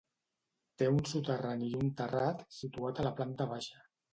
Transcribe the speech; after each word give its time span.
Té 0.81 0.87
un 0.93 0.97
soterrani 1.09 1.69
i 1.73 1.77
un 1.81 1.91
terrat 2.01 2.43
situat 2.61 3.03
a 3.05 3.09
la 3.11 3.17
planta 3.21 3.49
baixa. 3.57 3.89